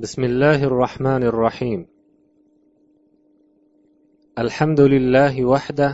[0.00, 1.86] بسم الله الرحمن الرحيم
[4.38, 5.90] الحمد لله وحده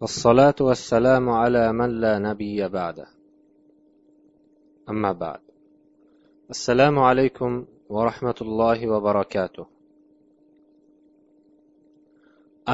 [0.00, 3.06] والصلاة والسلام على من لا نبي بعده
[4.88, 5.40] أما بعد
[6.50, 9.66] السلام عليكم ورحمة الله وبركاته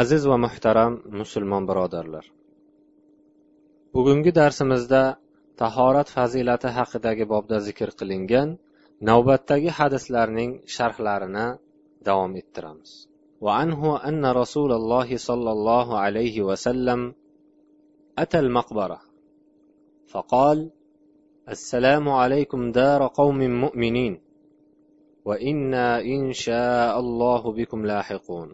[0.03, 2.25] aziz va muhtaram musulmon birodarlar
[3.95, 5.03] bugungi darsimizda
[5.63, 8.49] tahorat fazilati haqidagi bobda zikr qilingan
[9.02, 11.48] navbatdagi hadislarning sharhlarini
[12.08, 13.10] davom ettiramiz.
[13.42, 17.14] وعنه أن رسول الله صلى الله عليه وسلم
[18.18, 19.02] أتى المقبرة
[20.08, 20.72] فقال
[21.50, 24.22] السلام عليكم دار قوم مؤمنين
[25.26, 28.54] وإنا إن شاء الله بكم لاحقون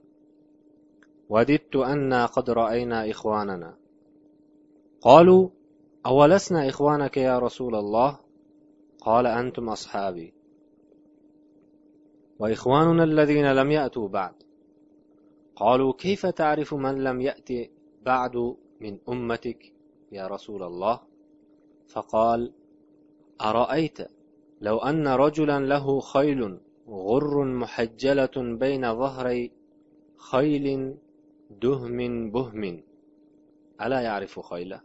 [1.29, 3.77] وددت أنا قد رأينا إخواننا
[5.01, 5.49] قالوا
[6.05, 8.19] أولسنا إخوانك يا رسول الله
[9.01, 10.33] قال أنتم أصحابي
[12.39, 14.33] وإخواننا الذين لم يأتوا بعد.
[15.55, 17.49] قالوا كيف تعرف من لم يأت
[18.05, 19.73] بعد من أمتك
[20.11, 20.99] يا رسول الله؟
[21.87, 22.53] فقال
[23.41, 23.97] أرأيت
[24.61, 29.51] لو أن رجلا له خيل غر محجلة بين ظهري
[30.17, 30.97] خيل
[31.49, 32.83] دهم بهم.
[33.81, 34.81] ألا يعرف خيله؟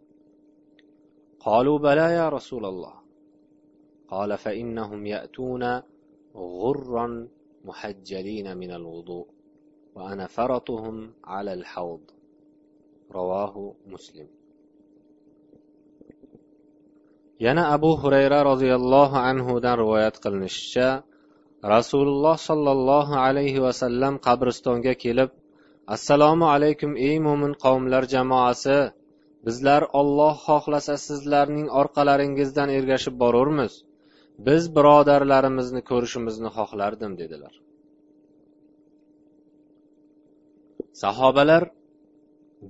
[1.40, 2.94] قالوا بلى يا رسول الله.
[4.08, 5.82] قال فإنهم يأتون
[6.34, 7.28] غرا
[7.65, 9.27] محجلين من الوضوء
[9.95, 12.01] وأنا فرطهم على الحوض
[13.11, 14.27] رواه مسلم
[17.39, 21.03] yana abu hurayra roziyallohu anhudan rivoyat qilinishicha
[21.75, 25.29] rasululloh sollallohu alayhi vasallam qabristonga kelib
[25.95, 28.77] assalomu alaykum ey mo'min qavmlar jamoasi
[29.45, 33.73] bizlar olloh xohlasa sizlarning orqalaringizdan ergashib borurmiz
[34.46, 37.54] Biz birodarlarimizni ko'rishimizni xohlardim dedilar.
[41.02, 41.62] Sahobalar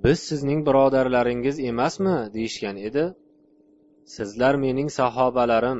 [0.03, 2.17] biz sizning birodarlaringiz emasmi?
[2.35, 3.05] deyishgan edi.
[4.15, 5.79] Sizlar mening sahobalarim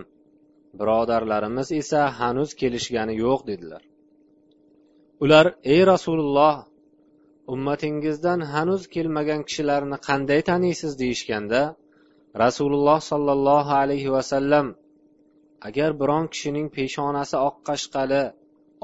[0.79, 3.83] birodarlarimiz esa hanuz kelishgani yo'q dedilar.
[5.23, 6.55] Ular ey rasululloh
[7.53, 10.91] ummatingizdan hanuz kelmagan kishilarni qanday taniysiz?
[11.01, 11.61] deyishganda
[12.43, 14.65] rasululloh sollallohu alayhi vasallam
[15.67, 18.23] agar biron kishining peshonasi oq qashqali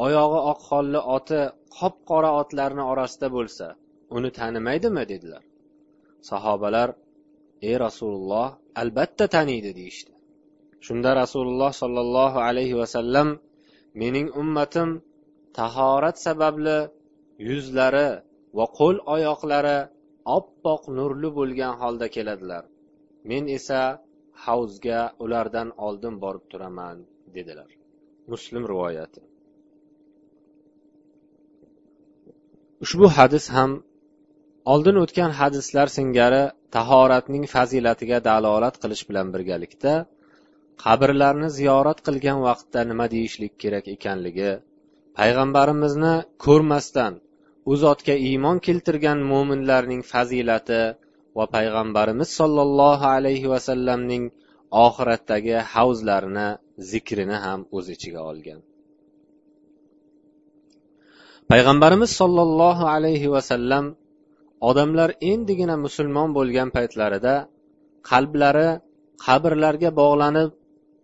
[0.05, 1.41] oyog'i oq holli oti
[1.77, 3.67] qop qora otlarni orasida bo'lsa
[4.17, 5.43] uni tanimaydimi dedilar.
[6.29, 6.89] Sahobalar
[7.67, 8.47] ey rasululloh
[8.81, 10.13] albatta taniydi deyishdi.
[10.85, 13.27] Shunda rasululloh sollallohu alayhi vasallam
[14.01, 14.89] mening ummatim
[15.59, 16.77] tahorat sababli
[17.49, 18.09] yuzlari
[18.57, 19.77] va qo'l oyoqlari
[20.37, 22.63] oppoq nurli bo'lgan holda keladilar.
[23.29, 23.81] Men esa
[24.45, 26.97] havzga ulardan oldin borib turaman
[27.35, 27.69] dedilar.
[28.33, 29.21] Muslim rivoyati.
[32.85, 33.71] Ushbu hadis ham
[34.73, 36.43] oldin o'tgan hadislar singari
[36.75, 39.93] tahoratning fazilatiga dalolat qilish bilan birgalikda
[40.83, 44.51] qabrlarni ziyorat qilgan vaqtda nima deyishlik kerak ekanligi
[45.19, 46.15] payg'ambarimizni
[46.45, 47.13] ko'rmasdan
[47.71, 50.81] u zotga iymon keltirgan mo'minlarning fazilati
[51.37, 54.23] va payg'ambarimiz sollallohu alayhi vasallamning
[54.85, 56.47] oxiratdagi havzlarini
[56.91, 58.59] zikrini ham o'z ichiga olgan.
[61.51, 63.85] Payg'ambarimiz sollallohu alayhi vasallam
[64.69, 67.35] odamlar endigina musulmon bo'lgan paytlarida
[68.09, 68.69] qalblari
[69.25, 70.49] qabrlarga bog'lanib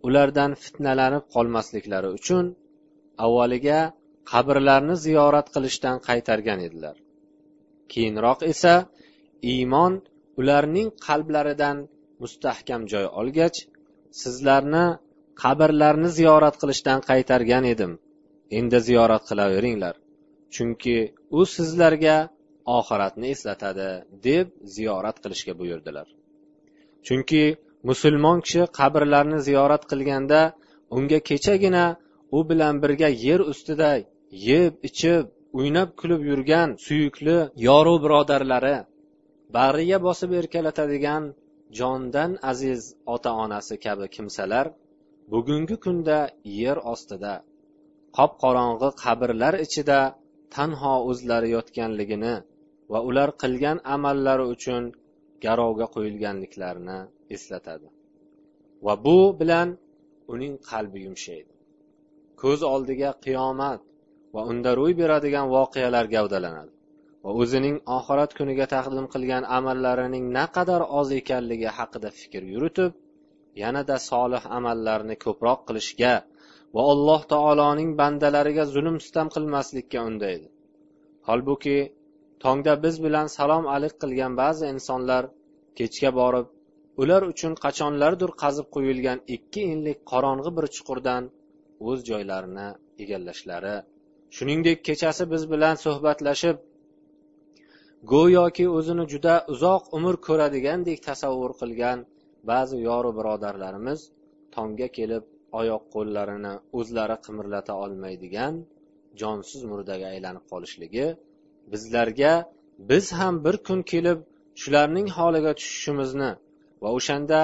[0.06, 2.44] ulardan fitnalanib qolmasliklari uchun
[3.24, 3.80] avvaliga
[4.32, 6.96] qabrlarni ziyorat qilishdan qaytargan edilar.
[7.92, 8.74] Keyinroq esa
[9.54, 9.92] iymon
[10.40, 11.76] ularning qalblaridan
[12.22, 13.58] mustahkam joy olgach
[14.22, 14.86] sizlarni
[15.42, 17.92] qabrlarni ziyorat qilishdan qaytargan edim.
[18.58, 19.94] Endi ziyorat qilaveringlar
[20.54, 20.98] chunki
[21.38, 22.16] u sizlarga
[22.78, 23.90] oxiratni eslatadi
[24.26, 24.46] deb
[24.76, 26.06] ziyorat qilishga buyurdilar.
[27.06, 27.44] Chunki
[27.88, 30.40] musulmon kishi qabrlarni ziyorat qilganda
[30.96, 31.84] unga kechagina
[32.36, 33.90] u bilan birga yer ustida
[34.48, 35.24] yeb ichib
[35.58, 37.36] o'ynab kulib yurgan suyukli
[37.68, 38.76] yoru birodarlari
[39.56, 41.24] bag'riga bosib erkalatadigan
[41.78, 42.80] jondan aziz
[43.14, 44.66] ota onasi kabi kimsalar
[45.32, 46.18] bugungi kunda
[46.60, 47.34] yer ostida
[48.16, 50.00] qop qorong'i qabrlar ichida
[50.54, 52.34] tanho o'zlari yotganligini
[52.92, 54.82] va ular qilgan amallari uchun
[55.44, 56.98] garovga qo'yilganliklarini
[57.34, 57.88] eslatadi.
[58.86, 59.68] Va bu bilan
[60.34, 61.52] uning qalbi yumshaydi.
[62.42, 63.80] Ko'z oldiga qiyomat
[64.34, 66.73] va unda ro'y beradigan voqealar gavdalanadi.
[67.24, 72.92] Va o'zining oxirat kuniga taqdim qilgan amallarining naqadar oz ekanligi haqida fikr yuritib
[73.62, 76.14] yanada solih amallarni ko'proq qilishga
[76.74, 80.46] va alloh taoloning bandalariga zulm sitam qilmaslikka undaydi.
[81.28, 81.78] Holbuki
[82.44, 85.22] tongda biz bilan salom alik qilgan ba'zi insonlar
[85.78, 86.46] kechga borib
[87.02, 91.22] ular uchun qachonlardir qazib qo'yilgan ikki enlik qorong'i bir chuqurdan
[91.88, 92.68] o'z joylarini
[93.02, 93.76] egallashlari
[94.36, 96.56] shuningdek kechasi biz bilan suhbatlashib
[98.12, 101.98] go'yoki o'zini juda uzoq umr ko'radigandek tasavvur qilgan
[102.50, 104.00] ba'zi yoru birodarlarimiz
[104.56, 105.24] tongga kelib
[105.60, 108.54] oyoq qo'llarini o'zlari qimirlata olmaydigan
[109.20, 111.06] jonsiz murdaga aylanib qolishligi
[111.72, 112.32] bizlarga
[112.90, 114.18] biz ham bir kun kelib
[114.62, 116.30] shularning holiga tushishimizni
[116.82, 117.40] va o'shanda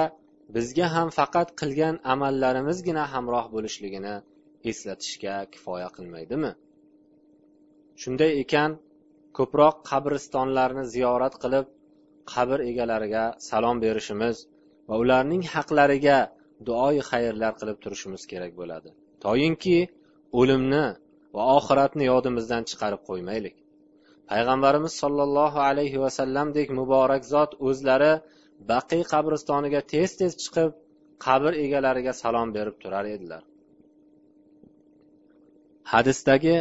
[0.55, 4.15] bizga ham faqat qilgan amallarimizgina hamroh bo'lishligini
[4.71, 6.51] eslatishga kifoya qilmaydimi?
[8.01, 8.71] Shunday ekan
[9.37, 11.65] ko'proq qabristonlarni ziyorat qilib
[12.33, 14.37] qabr egalariga salom berishimiz
[14.89, 16.17] va ularning haqlariga
[16.67, 18.89] duoyi xayrlar qilib turishimiz kerak bo'ladi.
[19.25, 19.77] Toyinki
[20.39, 20.85] o'limni
[21.35, 23.55] va oxiratni yodimizdan chiqarib qo'ymaylik.
[24.31, 28.13] Payg'ambarimiz sollallohu alayhi vasallamdek muborak zot o'zlari
[28.71, 30.69] baqiy qabristoniga tez tez chiqib
[31.25, 33.43] qabr egalariga salom berib turar edilar.
[35.93, 36.55] Hadisdagi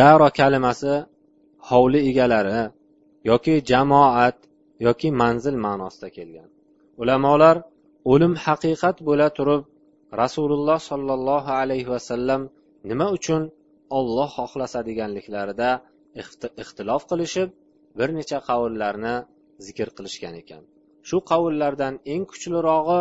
[0.00, 0.94] daro kalimasi
[1.68, 2.60] hovli egalari
[3.30, 4.38] yoki jamoat
[4.86, 6.48] yoki manzil ma'nosida kelgan.
[7.02, 7.56] Ulamolar
[8.12, 9.62] o'lim haqiqat bo'la turib
[10.22, 12.42] rasululloh sollallohu alayhi vasallam
[12.90, 13.42] nima uchun
[13.98, 15.70] olloh xohlasa deganliklarida
[16.62, 17.48] ixtilof qilishib
[17.98, 19.14] bir necha qavullarni
[19.66, 20.62] zikr qilishgan ekan.
[21.08, 23.00] Shu qavullardan eng kuchlirog'i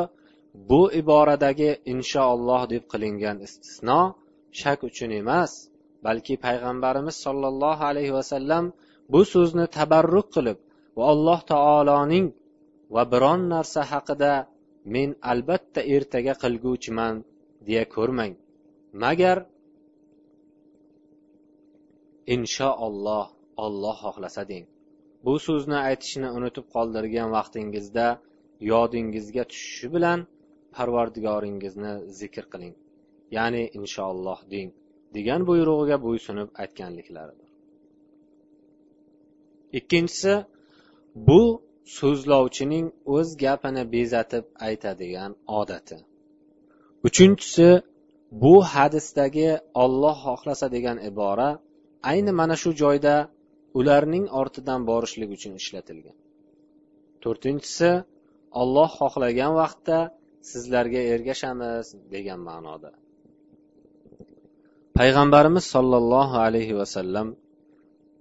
[0.69, 4.01] bu iboradagi inshaalloh deb qilingan istisno
[4.62, 5.51] shak uchun emas
[6.06, 8.64] balki payg'ambarimiz sollallohu alayhi vasallam
[9.14, 10.58] bu so'zni tabarruk qilib
[10.98, 12.28] va alloh taoloning
[12.96, 14.34] va biron narsa haqida
[14.96, 17.16] men albatta ertaga qilguvchiman
[17.68, 18.34] deya ko'rmang.
[19.04, 19.38] Magar
[22.36, 23.26] inshaalloh
[23.66, 24.66] olloh xohlasa deng.
[25.26, 28.08] Bu so'zni aytishni unutib qoldirgan vaqtingizda
[28.72, 30.20] yodingizga tushishi bilan
[30.76, 32.74] parvardigoringizni zikr qiling.
[33.36, 34.70] Ya'ni inshaalloh deng.
[35.18, 37.50] Degan buyrug'iga bo'ysunib aytganliklaridir.
[39.80, 40.33] Ikkinchisi
[41.27, 41.42] bu
[41.98, 45.98] so'zlovchining o'z gapini bezatib aytadigan odati.
[47.07, 47.69] Uchinchisi
[48.44, 49.50] bu hadisdagi
[49.83, 51.50] olloh xohlasa degan ibora
[52.12, 53.16] ayni mana shu joyda
[53.80, 56.18] ularning ortidan borishlik uchun ishlatilgan.
[57.24, 57.92] To'rtinchisi
[58.62, 60.00] olloh xohlagan vaqtda
[60.51, 62.92] sizlarga ergashamiz degan ma'noda.
[65.00, 67.28] Payg'ambarimiz sollallohu alayhi vasallam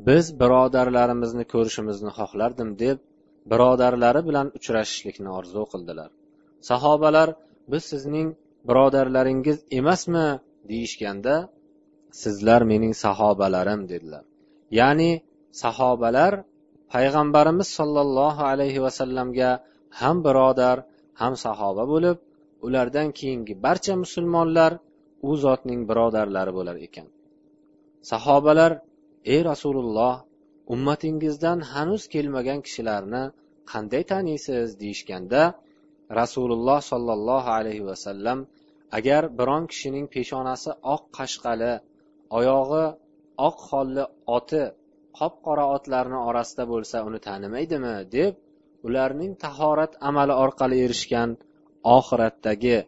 [0.09, 2.99] biz birodarlarimizni ko'rishimizni xohlardim deb
[3.53, 6.11] birodarlari bilan uchrashishlikni orzu qildilar.
[6.71, 7.29] Sahobalar
[7.73, 8.29] biz sizning
[8.69, 10.29] birodarlaringiz emasmi?
[10.71, 11.35] deyishganda
[12.23, 14.25] sizlar mening sahobalarim dedilar.
[14.81, 15.11] Ya'ni
[15.63, 16.33] sahobalar
[16.95, 19.51] payg'ambarimiz sollallohu alayhi vasallamga
[20.01, 20.77] ham birodar
[21.21, 22.17] ham sahoba bo'lib
[22.67, 24.73] ulardan keyingi barcha musulmonlar
[25.29, 27.07] u zotning birodarlari bo'lar ekan.
[28.11, 28.73] Sahobalar
[29.35, 30.15] ey rasululloh
[30.75, 33.23] ummatingizdan hanuz kelmagan kishilarni
[33.73, 34.69] qanday taniysiz?
[34.83, 35.43] deyishganda
[36.21, 38.39] rasululloh sollallohu alayhi vasallam
[38.99, 41.73] agar biron kishining peshonasi oq qashqali
[42.39, 42.87] oyog'i
[43.49, 44.05] oq holli
[44.37, 44.63] oti
[45.19, 47.95] qop qora otlarni orasida bo'lsa uni tanimaydimi?
[48.17, 48.33] deb
[48.87, 51.31] ularning tahorat amali orqali erishgan
[51.97, 52.79] oxiratdagi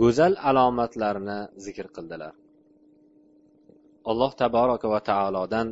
[0.00, 2.32] go'zal alomatlarini zikr qildilar.
[4.10, 5.68] Alloh taboraka va taolodan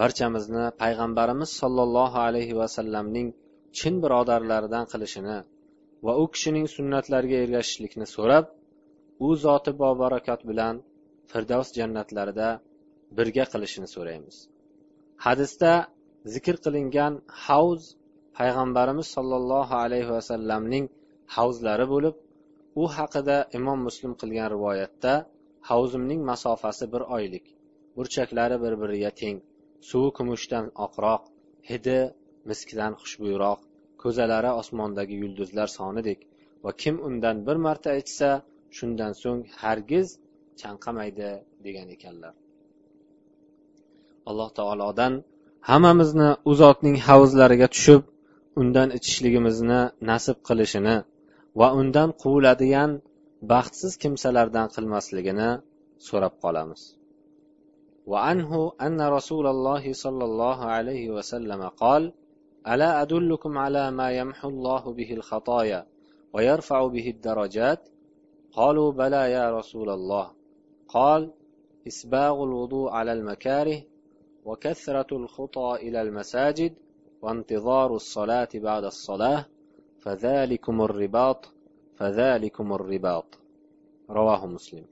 [0.00, 3.28] barchamizni payg'ambarimiz sollallohu alayhi vasallamning
[3.78, 5.38] chin birodarlaridan qilishini
[6.06, 8.44] va u kishining sunnatlariga ergashishlikni so'rab
[9.26, 10.74] u zoti bobarakat bilan
[11.30, 12.48] firdavs jannatlarida
[13.18, 14.36] birga qilishini so'raymiz.
[15.26, 15.72] Hadisda
[16.34, 17.12] zikr qilingan
[17.46, 17.82] havz
[18.38, 20.84] payg'ambarimiz sollallohu alayhi vasallamning
[21.36, 22.14] havzlari bo'lib
[22.80, 25.14] u haqida imom muslim qilgan rivoyatda
[25.70, 27.46] havzimning masofasi bir oylik
[27.96, 29.38] burchaklari bir biriga teng
[29.88, 31.22] suvi kumushdan oqroq
[31.70, 31.98] hidi
[32.50, 33.60] miskdan xushbo'yroq
[34.02, 36.20] ko'zalari osmondagi yulduzlar sonidek
[36.64, 38.30] va kim undan bir marta ichsa
[38.76, 40.06] shundan so'ng hargiz
[40.60, 41.30] chanqamaydi
[41.64, 42.34] degan ekanlar.
[44.30, 45.12] Alloh taolodan
[45.70, 48.02] hammamizni u zotning havzlariga tushib
[48.60, 50.96] undan ichishligimizni nasib qilishini
[51.58, 52.90] va undan quviladigan
[53.52, 55.50] baxtsiz kimsalardan qilmasligini
[56.08, 56.82] so'rab qolamiz.
[58.10, 62.12] وعنه أن رسول الله صلى الله عليه وسلم قال
[62.72, 65.86] ألا أدلكم على ما يمحو الله به الخطايا
[66.32, 67.88] ويرفع به الدرجات
[68.52, 70.26] قالوا بلى يا رسول الله
[70.88, 71.32] قال
[71.86, 73.82] إسباغ الوضوء على المكاره
[74.44, 76.72] وكثرة الخطى إلى المساجد
[77.22, 79.46] وانتظار الصلاة بعد الصلاة
[80.03, 81.41] فذلكم الرباط
[81.97, 83.27] فذلكم الرباط
[84.09, 84.85] رواه مسلم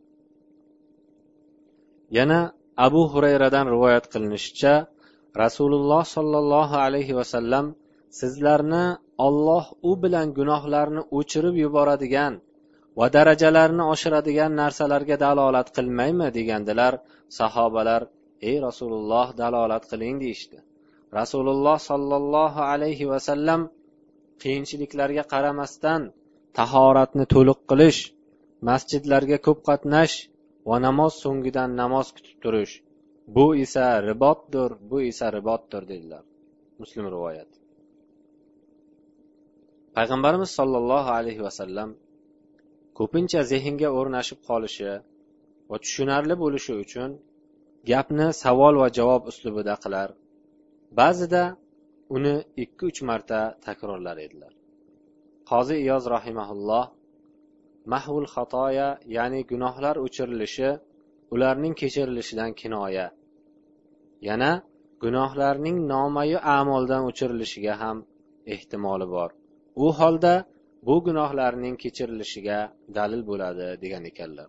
[2.18, 4.74] yana abu hurayradan rivoyat qilinishicha
[5.44, 7.66] rasululloh sollallohu alayhi vasallam
[8.20, 8.86] sizlarni
[9.28, 12.34] olloh u bilan gunohlarni o'chirib yuboradigan
[13.00, 16.94] va darajalarni oshiradigan narsalarga dalolat qilmaymi degandilar
[17.40, 18.02] sahobalar
[18.50, 20.58] ey rasululloh dalolat qiling deyishdi
[21.20, 23.62] rasululloh sollallohu alayhi vasallam
[24.43, 26.03] qiyinchiliklarga qaramasdan
[26.59, 28.01] tahoratni to'liq qilish
[28.71, 30.17] masjidlarga ko'p qatnash
[30.69, 32.75] va namoz so'ngidan namoz kutib turish.
[33.37, 36.25] Bu esa ribotdir bu esa ribotdir dedilar.
[36.83, 37.59] Muslim rivoyati
[39.99, 41.91] payg'ambarimiz sollallohu alayhi vasallam
[42.99, 44.93] ko'pincha zehnga o'rnashib qolishi
[45.71, 47.11] va tushunarli bo'lishi uchun
[47.91, 50.09] gapni savol va javob uslubida qilar.
[51.01, 51.43] Ba'zida
[52.17, 52.35] uni
[52.65, 54.53] ikki uch marta takrorlar edilar.
[55.51, 56.85] Qozi iyoz rahimaulloh
[57.93, 60.71] mahvul xatoya ya'ni gunohlar o'chirilishi
[61.35, 63.07] ularning kechirilishidan kinoya
[64.29, 64.51] yana
[65.03, 67.99] gunohlarning nomayu amoldan o'chirilishiga ham
[68.55, 69.31] ehtimoli bor.
[69.85, 70.35] U holda
[70.87, 72.59] bu gunohlarning kechirilishiga
[72.97, 74.49] dalil bo'ladi degan ekanlar.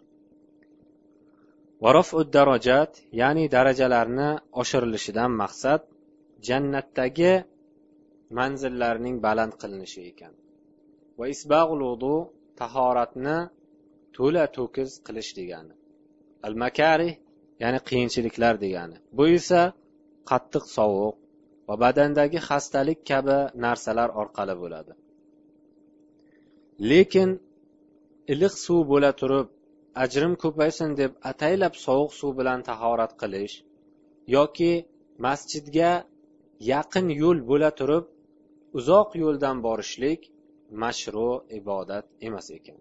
[2.37, 4.29] Darajat ya'ni darajalarni
[4.61, 5.81] oshirilishidan maqsad
[6.47, 7.33] jannatdagi
[8.37, 10.33] manzillarning baland qilinishi ekan.
[11.17, 12.15] Va isbag'ul wudu
[12.59, 13.37] tahoratni
[14.15, 15.73] to'la to'kis qilish degani.
[16.47, 17.13] Al makarih
[17.61, 18.97] ya'ni qiyinchiliklar degani.
[19.17, 19.61] Bu esa
[20.29, 21.15] qattiq sovuq
[21.67, 24.93] va badandagi xastalik kabi narsalar orqali bo'ladi.
[26.91, 27.29] Lekin
[28.33, 29.47] iliq suv bo'la turib
[30.03, 33.55] ajrim ko'paysin deb ataylab sovuq suv bilan tahorat qilish
[34.35, 34.73] yoki
[35.25, 35.91] masjidga
[36.71, 38.05] yaqin yo'l bo'la turib
[38.79, 40.21] uzoq yo'ldan borishlik
[40.81, 42.79] mashru ibodat emas ekan.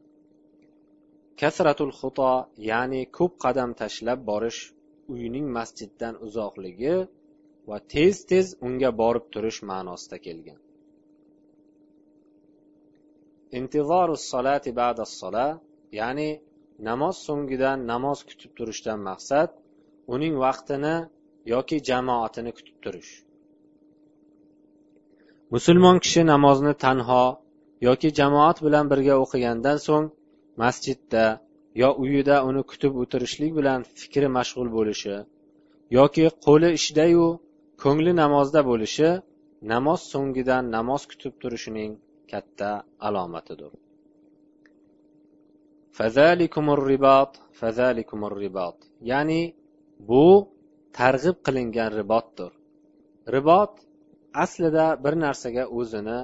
[1.41, 2.33] Kasratul xuto
[2.71, 4.61] ya'ni ko'p qadam tashlab borish
[5.15, 6.97] uyning masjiddan uzoqligi
[7.69, 10.61] va tez tez unga borib turish ma'nosida kelgan.
[14.31, 15.05] Solati ba'da
[16.01, 16.31] ya'ni
[16.89, 19.51] namoz so'ngidan namoz kutib turishdan maqsad
[20.15, 20.97] uning vaqtini
[21.55, 23.13] yoki jamoatini kutib turish.
[25.55, 27.25] Musulmon kishi namozni tanho
[27.87, 30.07] yoki jamoat bilan birga o'qigandan so'ng
[30.63, 31.25] masjidda
[31.83, 35.17] yo uyida uni kutib o'tirishlik bilan fikri mashg'ul bo'lishi
[35.99, 37.27] yoki qo'li ishdayu
[37.83, 39.09] ko'ngli namozda bo'lishi
[39.73, 41.91] namoz so'ngidan namoz kutib turishining
[42.33, 42.71] katta
[43.09, 43.73] alomatidir.
[49.11, 49.43] Ya'ni
[50.09, 50.25] bu
[50.99, 52.53] targ'ib qilingan ribotdir
[53.35, 53.73] ribot
[54.45, 56.19] aslida bir narsaga o'zini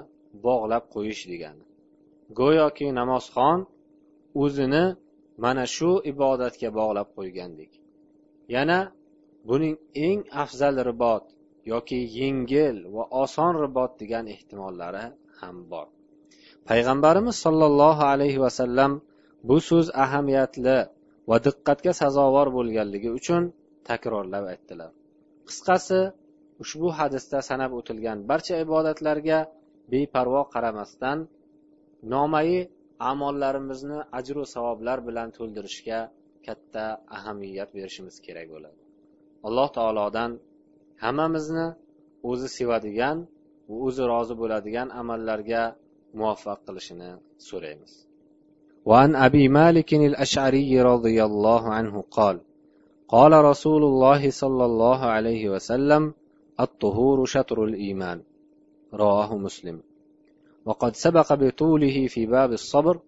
[0.46, 1.64] bog'lab qo'yish degani.
[2.38, 3.58] Go'yoki namozxon
[4.42, 4.84] o'zini
[5.44, 7.72] mana shu ibodatga bog'lab qo'ygandek.
[8.56, 8.78] Yana
[9.48, 11.24] buning eng afzal ribot
[11.72, 15.04] yoki yengil va oson ribot degan ehtimollari
[15.40, 15.86] ham bor.
[16.68, 18.92] Payg'ambarimiz sollallohu alayhi vasallam
[19.48, 20.78] bu so'z ahamiyatli
[21.30, 23.42] va diqqatga sazovor bo'lganligi uchun
[23.88, 24.90] takrorlab aytdilar.
[25.48, 26.00] Qisqasi
[26.63, 29.39] ushbu hadisda sanab o'tilgan barcha ibodatlarga
[29.91, 31.17] beparvo qaramasdan
[32.13, 32.53] nomai
[33.11, 35.99] amollarimizni ajru savoblar bilan to'ldirishga
[36.45, 36.85] katta
[37.17, 38.79] ahamiyat berishimiz kerak bo'ladi
[39.47, 40.31] alloh taolodan
[41.03, 41.67] hammamizni
[42.29, 43.17] o'zi sevadigan
[43.69, 45.63] va o'zi rozi bo'ladigan amallarga
[46.19, 47.11] muvaffaq qilishini
[47.49, 47.93] so'raymiz
[48.89, 52.37] وعن أبي مالك الأشعري رضي الله عنه قال
[53.15, 56.03] قال رسول الله صلى الله عليه وسلم
[56.60, 58.22] الطهور شطر الإيمان.
[58.94, 59.82] رواه مسلم.
[60.64, 63.00] وقد سبق بطوله في باب الصبر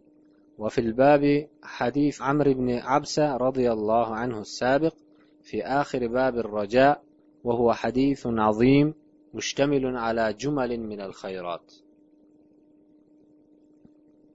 [0.59, 4.95] وفي الباب حديث عمرو بن عبسة رضي الله عنه السابق
[5.43, 7.03] في آخر باب الرجاء
[7.45, 8.95] وهو حديث عظيم
[9.35, 11.73] مشتمل على جمل من الخيرات.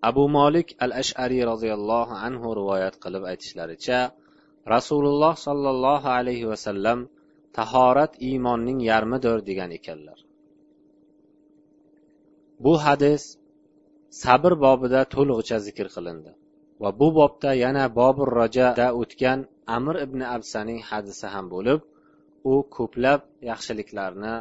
[0.01, 3.99] abu molik al ashariy roziyallohu anhu rivoyat qilib aytishlaricha
[4.65, 6.99] rasululloh sollallohu alayhi vasallam
[7.57, 10.19] tahorat iymonning yarmidir degan ekanlar.
[12.63, 13.23] Bu hadis
[14.23, 16.31] sabr bobida to'lig'icha zikr qilindi
[16.81, 19.39] va bu bobda yana bobur rojada o'tgan
[19.77, 21.79] amir ibn absaning hadisi ham bo'lib
[22.51, 24.35] u ko'plab yaxshiliklarni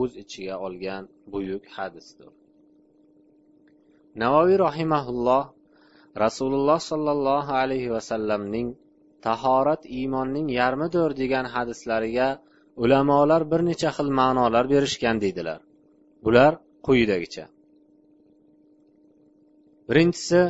[0.00, 1.02] o'z ichiga olgan
[1.32, 2.30] buyuk hadisdir.
[4.22, 5.44] Navoiy rohimaulloh
[6.24, 8.68] rasululloh sollallohu alayhi vasallamning
[9.26, 12.28] tahorat iymonning yarmidir degan hadislariga
[12.76, 15.60] ulamolar bir necha xil ma'nolar berishgan deydilar.
[16.24, 16.52] Bular
[16.86, 17.44] quyidagicha.
[19.88, 20.40] Birinchisi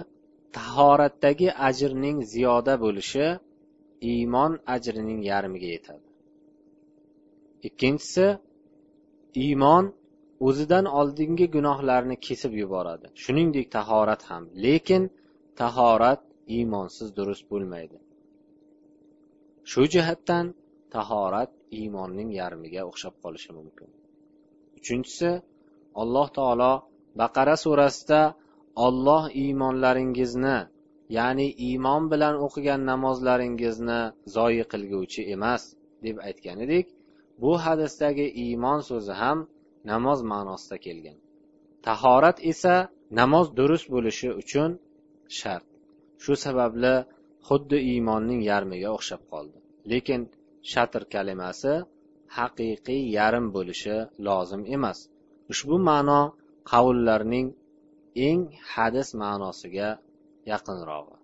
[0.58, 3.26] tahoratdagi ajrning ziyoda bo'lishi
[4.12, 6.06] iymon ajrining yarmiga yetadi.
[7.68, 8.26] Ikkinchisi
[9.44, 9.84] iymon
[10.46, 13.06] o'zidan oldingi gunohlarni kesib yuboradi.
[13.22, 14.44] Shuningdek tahorat ham.
[14.64, 15.02] Lekin
[15.60, 16.20] tahorat
[16.56, 17.98] iymonsiz durust bo'lmaydi.
[19.70, 20.46] Shu jihatdan
[20.94, 23.88] tahorat iymonning yarmiga o'xshab qolishi mumkin.
[24.78, 25.30] Uchinchisi
[26.02, 26.72] alloh taolo
[27.20, 28.22] baqara surasida
[28.86, 30.58] olloh iymonlaringizni
[31.18, 34.00] ya'ni iymon bilan o'qigan namozlaringizni
[34.36, 35.62] zoyi qilguvchi emas
[36.04, 36.86] deb aytgan edik
[37.42, 39.38] bu hadisdagi iymon so'zi ham
[39.90, 41.18] namoz ma'nosida kelgan.
[41.86, 42.74] Tahorat esa
[43.20, 44.70] namoz durust bo'lishi uchun
[45.38, 45.66] shart.
[46.22, 46.94] Shu sababli
[47.48, 49.58] xuddi iymonning yarmiga o'xshab qoldi.
[49.92, 50.20] Lekin
[50.72, 51.74] shatr kalimasi
[52.36, 54.98] haqiqiy yarim bo'lishi lozim emas.
[55.52, 56.20] Ushbu ma'no
[56.70, 57.46] qavullarning
[58.28, 58.40] eng
[58.72, 59.88] hadis ma'nosiga
[60.52, 61.16] yaqinrog'i.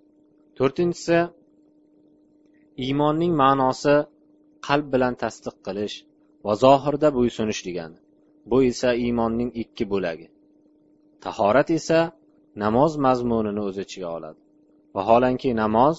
[0.56, 1.18] To'rtinchisi
[2.84, 3.96] iymonning ma'nosi
[4.66, 5.96] qalb bilan tasdiq qilish
[6.46, 7.98] va zohirda bo'ysunish degani.
[8.50, 10.28] Bu esa iymonning ikki bo'lagi.
[11.24, 12.00] Tahorat esa
[12.62, 14.40] namoz mazmunini o'z ichiga oladi.
[14.96, 15.96] Vaholanki namoz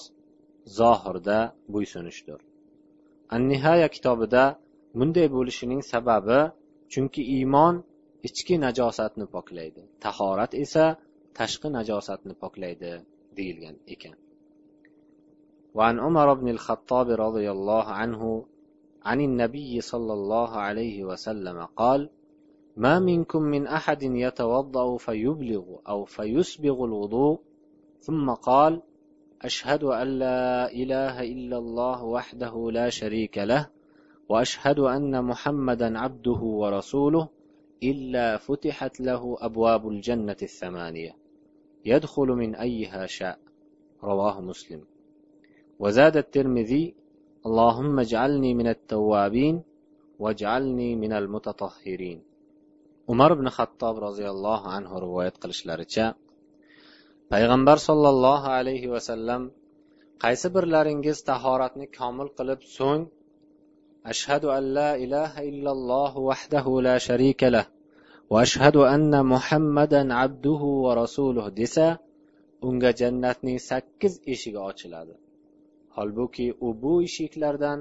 [0.78, 1.38] zohirda
[1.74, 2.40] bo'ysunishdir.
[3.35, 4.43] annihaya kitobida
[4.97, 6.39] bunday bo'lishining sababi
[6.91, 7.75] chunki iymon
[8.27, 10.85] ichki najosatni poklaydi tahorat esa
[11.37, 12.91] tashqi najosatni poklaydi
[13.37, 14.15] deyilgan ekan
[15.77, 18.21] وعن عمر بن الخطاب رضي الله عنه
[19.09, 22.09] عن النبي صلى الله عليه وسلم قال
[22.77, 27.39] ما منكم من أحد يتوضأ فيبلغ أو فيسبغ الوضوء
[27.99, 28.81] ثم قال
[29.42, 33.70] أشهد أن لا إله إلا الله وحده لا شريك له
[34.28, 37.28] وأشهد أن محمدا عبده ورسوله
[37.82, 41.16] إلا فتحت له أبواب الجنة الثمانية.
[41.84, 43.38] يدخل من أيها شاء.
[44.04, 44.84] رواه مسلم.
[45.78, 46.94] وزاد الترمذي
[47.46, 49.62] اللهم اجعلني من التوابين
[50.18, 52.22] واجعلني من المتطهرين.
[53.08, 56.14] umar ibn xattob roziyallohu anhu rivoyat qilishlaricha
[57.32, 59.42] payg'ambar sollallohu alayhi vasallam
[60.24, 63.02] qaysi birlaringiz tahoratni komil qilib so'ng
[64.12, 67.66] ashhadu an la ilaha illalloh vahdahu la sharika lah
[68.32, 71.86] va ashhadu anna muhammadan abduhu va rasuluh desa
[72.68, 75.14] unga jannatning sakkiz eshigi ochiladi.
[75.96, 77.78] Holbuki u bu eshiklardan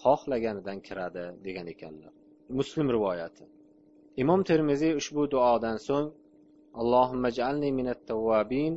[0.00, 2.12] xohlaganidan kiradi degan ekanlar.
[2.58, 3.44] Muslim rivoyati.
[4.22, 6.06] Imom termiziy ushbu duodan so'ng
[6.80, 8.74] allohimma jalni minat tavvabin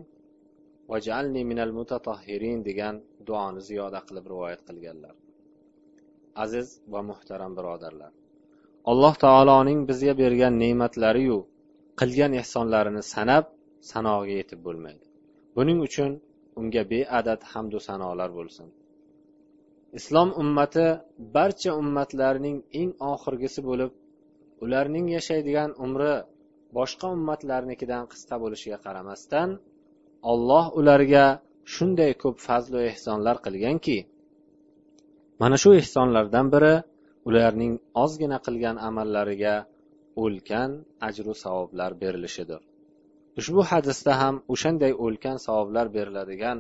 [0.90, 2.96] va jalni minal mutatahhirin degan
[3.28, 5.16] duoni ziyoda qilib rivoyat qilganlar.
[6.44, 8.12] Aziz va muhtaram birodarlar
[8.92, 11.38] alloh taoloning bizga bergan ne'matlariyu
[12.00, 13.46] qilgan ehsonlarini sanab
[13.92, 15.06] sanoga yetib bo'lmaydi.
[15.56, 16.12] Buning uchun
[16.60, 18.68] unga beadad hamdu sanolar bo'lsin.
[20.00, 20.86] Islom ummati
[21.36, 23.92] barcha ummatlarning eng oxirgisi bo'lib
[24.64, 26.14] ularning yashaydigan umri
[26.78, 29.50] boshqa ummatlarnikidan qisqa bo'lishiga qaramasdan
[30.32, 31.26] olloh ularga
[31.76, 33.98] shunday ko'p fazlu ehsonlar qilganki
[35.42, 36.74] mana shu ehsonlardan biri
[37.30, 39.56] ularning ozgina qilgan amallariga
[40.24, 40.72] ulkan
[41.08, 42.62] ajru savoblar berilishidir.
[43.40, 46.58] Ushbu hadisda ham o'shanday ulkan savoblar beriladigan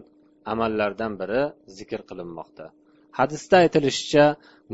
[0.54, 1.42] amallardan biri
[1.78, 2.66] zikr qilinmoqda.
[3.20, 4.26] Hadisda aytilishicha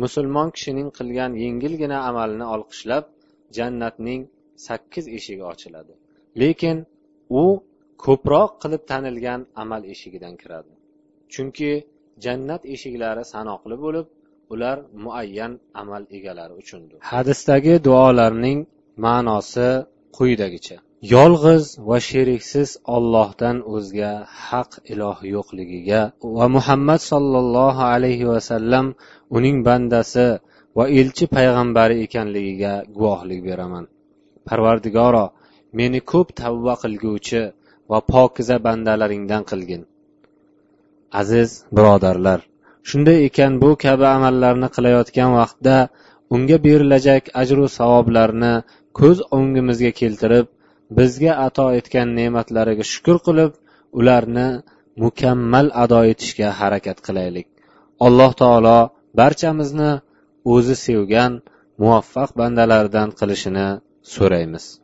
[0.04, 3.04] musulmon kishining qilgan yengilgina amalini olqishlab
[3.58, 4.22] jannatning
[4.68, 5.94] sakkiz eshigi ochiladi.
[6.42, 6.78] Lekin
[7.42, 7.44] u
[8.06, 10.72] ko'proq qilib tanilgan amal eshigidan kiradi.
[11.34, 11.72] Chunki
[12.26, 14.08] jannat eshiklari sanoqli bo'lib
[14.54, 16.98] ular muayyan amal egalari uchundir.
[17.14, 18.60] Hadisdagi duolarning
[19.06, 19.70] ma'nosi
[20.18, 20.78] quyidagicha.
[21.16, 24.12] Yolg'iz va sheriksiz ollohdan o'zga
[24.48, 26.02] haq iloh yo'qligiga
[26.38, 28.86] va muhammad sollallohu alayhi vasallam
[29.38, 30.28] uning bandasi
[30.78, 33.86] va elchi payg'ambari ekanligiga guvohlik beraman.
[34.50, 35.26] Parvardigoro
[35.80, 37.44] meni ko'p tavba qilguvchi
[37.92, 39.82] va pokiza bandalaringdan qilgin.
[41.22, 42.40] Aziz birodarlar
[42.90, 45.78] shunday ekan bu kabi amallarni qilayotgan vaqtda
[46.36, 48.54] unga berilajak ajru savoblarni
[49.00, 50.48] ko'z o'ngimizga keltirib
[50.98, 53.52] bizga ato etgan ne'matlariga shukur qilib
[54.00, 54.48] ularni
[55.04, 57.48] mukammal ado etishga harakat qilaylik.
[58.08, 58.80] Alloh taolo
[59.20, 59.92] barchamizni
[60.54, 61.34] o'zi sevgan
[61.82, 63.68] muvaffaq bandalaridan qilishini
[64.14, 64.80] so'raymiz